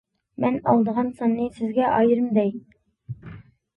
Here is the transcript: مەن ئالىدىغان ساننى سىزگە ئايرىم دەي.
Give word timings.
مەن 0.43 0.55
ئالىدىغان 0.71 1.11
ساننى 1.21 1.45
سىزگە 1.59 1.91
ئايرىم 1.93 2.33
دەي. 2.39 2.51